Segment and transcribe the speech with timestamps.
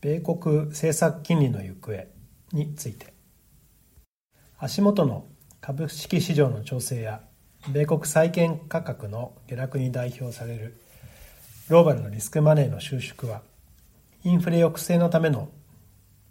[0.00, 2.06] 米国政策金利の行方
[2.52, 3.12] について。
[4.56, 5.26] 足元の
[5.60, 7.20] 株式市場の調整や
[7.72, 10.80] 米国債券価格の下落に代表される
[11.68, 13.42] グローバルのリスクマネーの収縮は
[14.24, 15.48] インフレ抑制のための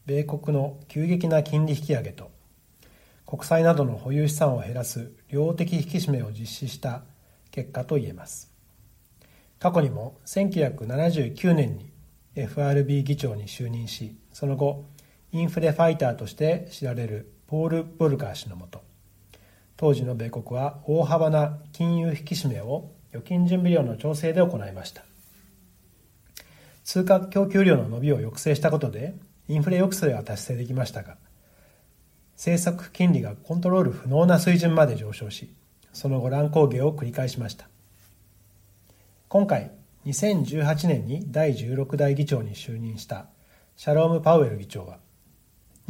[0.05, 2.31] 米国の急激な金利引き上げと
[3.25, 7.03] 国債などの保有資産を減らす量的引き締めを実施した
[7.51, 8.49] 結果といえます。
[9.59, 11.96] 過去にも1979年に
[12.37, 14.85] FRB 議長に就任しその後
[15.31, 18.81] インフレファイターとして知られるポール・ボルカー氏のもと。
[19.75, 25.03] 当時の米国は大幅な金融引き締めを預金準備量の調整で行いました。
[26.83, 29.13] 通貨供給量の伸びを抑制したことで
[29.47, 31.17] インフレ抑制は達成できましたが
[32.35, 35.53] 政策金利がコントロール不能な水準まで上昇し
[35.91, 37.67] その後乱高下を繰り返しました。
[39.27, 39.71] 今回
[40.07, 43.27] 2018年に第16代議長に就任した
[43.75, 44.99] シャローム・パウエル議長は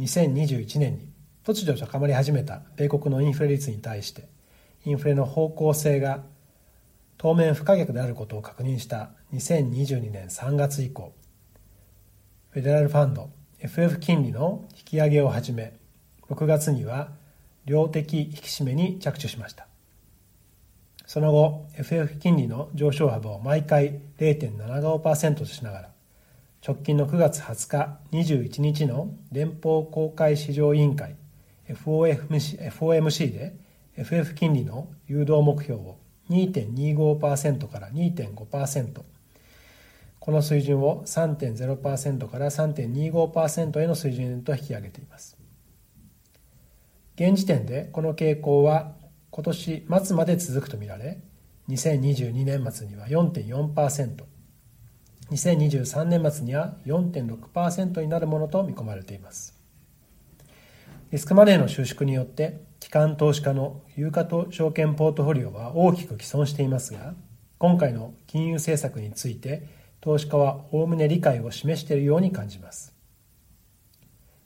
[0.00, 1.12] 2021年に
[1.44, 4.28] 突如高まり始めた米国のインフレ率に対して
[4.84, 6.24] インフレの方向性が
[7.16, 11.12] 当面不可逆であることを確認した2022年3月以降
[12.50, 15.78] フェデラルファンド FF 金利の引き上げをはじめ
[16.28, 17.10] 6月には
[17.66, 19.68] 量的引き締めに着手しました。
[21.08, 25.88] その後 FF 金利の上昇幅を毎回0.75%としながら
[26.62, 31.16] 直近の9月20日21日の連邦公開市場委員会
[31.66, 33.56] FOMC, FOMC で
[33.96, 35.96] FF 金利の誘導目標を
[36.28, 39.00] 2.25%から2.5%
[40.20, 45.38] この水準を3.0%から3.25%への水準と引き上げています。
[47.16, 48.92] 現時点でこの傾向は
[49.38, 51.20] 今年末まで続くとみられ
[51.68, 54.24] 2022年末には4.4%、
[55.30, 59.56] 2023年末には4.6%になるものと見込まれています。
[61.12, 67.14] リスクマネーの収縮によって機関投資家の有価と証券ポートフォリオは大きく毀損していますが
[67.58, 69.68] 今回の金融政策について
[70.00, 72.92] 投資家はおおむね理解を示しているように感じます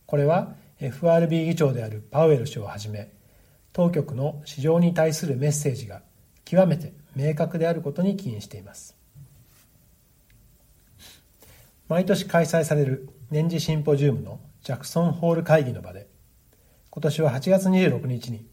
[0.04, 3.10] これは FRB 議長であるパウエル氏をはじめ
[3.72, 6.02] 当局の市場に対するメッセージが
[6.44, 8.96] 極めて明確であることに起因しています。
[11.88, 16.06] 毎年開催される年次シンポジウムのジャクソンホール会議の場で
[16.90, 18.46] 今年は8月26日に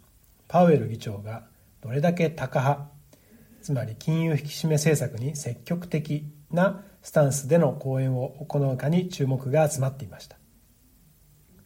[0.48, 1.44] パウエル議長が
[1.82, 2.90] どれだけタカ派
[3.62, 10.38] つまり金融引き締め政策に積極的なスタンスでの講演を行うかに注目が集まっていました。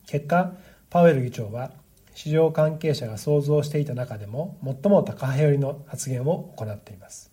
[0.06, 0.54] 結果
[0.90, 1.72] パウエル議長は
[2.14, 7.32] 市場関係者が想像していた中でも最も高派寄りの発言を行っています。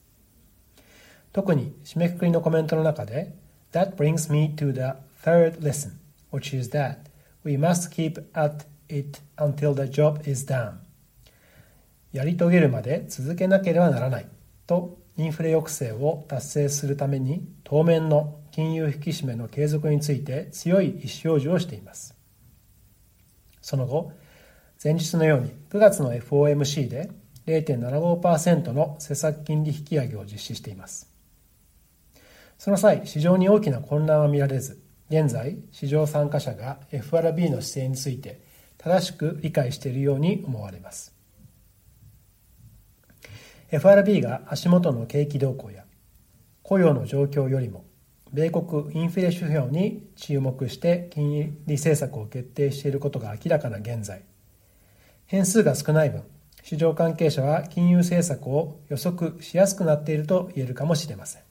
[1.33, 3.35] 特に締めくくりのコメントの中で
[3.73, 5.93] That brings me to the third lesson
[6.33, 6.99] which is that
[7.45, 10.75] we must keep at it until the job is done.
[12.13, 14.27] やり遂げるまで続けなければならない
[14.67, 21.09] とインフレ抑制を達成するために当面の金融引き締めの継続について強い意思表
[21.43, 22.17] 示をしています。
[23.61, 24.13] その後
[24.83, 27.11] 前日のように9月の FOMC で
[27.47, 31.13] 0.75%の施策金利引き上げを実施しています。
[32.57, 38.41] その際市場に大きな混乱は見られず現在市場参加者が FRB の姿勢について
[38.79, 41.15] 正しく理解しているように思われます。
[43.71, 45.85] FRB が足元の景気動向や
[46.63, 47.85] 雇用の状況よりも
[48.33, 54.30] 米国インフレ指標に注目して金利政策を決定していることが明らかな現在。
[55.31, 56.25] 変数が少ない分
[56.65, 61.43] 市場関係者は金融政策を予測しやすくなっていると言えるかもしれません。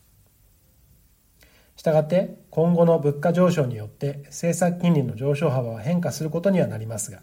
[1.78, 7.22] したがって今後の物価上昇によって政策金利の上昇幅は変化することにはなりますが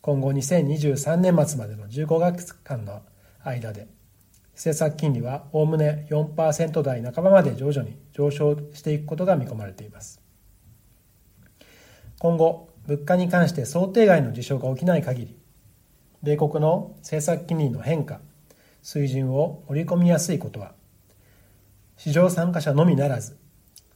[0.00, 3.02] 今後2023年末までの15月間の
[3.44, 3.86] 間で
[4.54, 10.20] 政策金利はおおむね4%台半ばまで徐々に上昇していくことが見込まれています。
[12.18, 15.37] 今後物価に関して想定外の事象が起きない限り
[16.22, 18.20] 米国の政策金利の変化
[18.82, 20.72] 水準を織り込みやすいことは
[21.96, 23.36] 市場参加者のみならず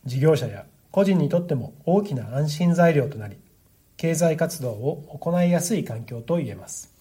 [0.05, 3.37] 事業者や個人にとっても大きな安心材料となり
[3.97, 6.93] 経済活動を行いやすい環境と言えます。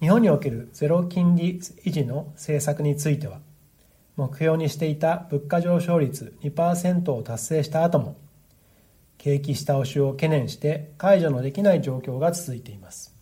[0.00, 3.38] 日本におけるゼロ金利維持の政策については
[4.16, 8.16] 目標にしていた物価上昇率2%を達成した後も
[9.22, 13.14] 景気下押しを懸念して解除のできない状況が続いています。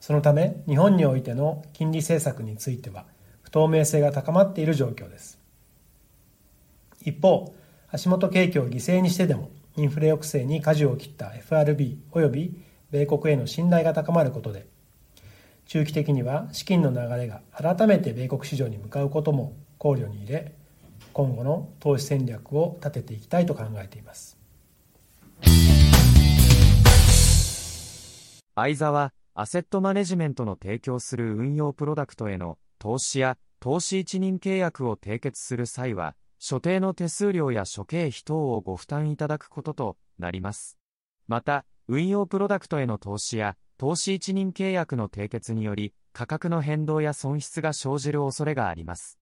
[0.00, 3.04] そのため日本においての金利政策については
[3.42, 5.38] 不透明性が高まっている状況です。
[7.02, 7.54] 一方
[7.90, 14.66] 足元景気を犠牲にしてでもインフレ抑制に舵を切った FRB 及び米国への信頼が高まることで
[15.66, 20.54] 中期的には資金の流れが改めて米国市場に向かうことも考慮に入れ
[21.12, 24.38] 今後の投資戦略を立てていきたいと考えています。
[28.54, 40.76] 相沢アセットマネジメントの提供する運用プロダクトへの投資や投資一任契約を締結する際は所定の手数料や諸経費等をご負担いただくこととなります。
[41.28, 49.21] また運用プロダクトへの投資や投資一任契約の締結により価格の変動や損失が生じる恐れがあります。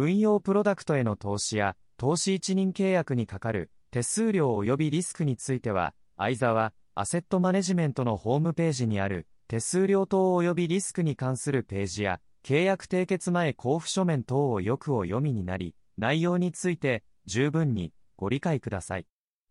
[0.00, 19.06] 運用プロダクトへの投資や投資一任契約にかかる手数料及びリスクについては相沢アセットマネジメントのホームページにある手数料等及びリスクに関するページや契約締結前交付書面等をよくお読みになり内容について十分にご理解ください。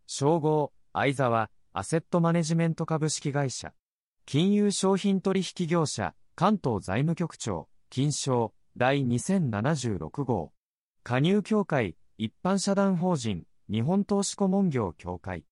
[0.06, 3.74] 称号相沢アセットマネジメント株式会社。
[4.26, 7.68] 金融商品取引業者関東財務局長。
[7.90, 10.54] 金賞第2076号。
[11.04, 15.46] 加入協会一般社団法人日本投資顧問業協会。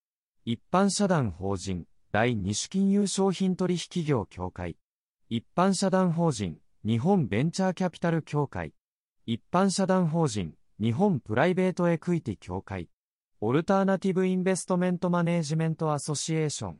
[0.45, 4.77] 一般社団法人第二種金融商品取引業協会。
[5.27, 8.74] 一般社団法人日本ベンチャーキャピタル協会。
[9.25, 12.89] 一般社団法人日本プライベートエクイティ協会。
[13.42, 16.80] オルターナティブインベストメントマネージメントアソシエーション。